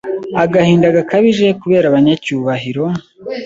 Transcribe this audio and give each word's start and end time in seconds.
agahinda 0.43 0.87
gakabije 0.97 1.47
kubera 1.61 1.85
abanyacyubahiro 1.87 2.83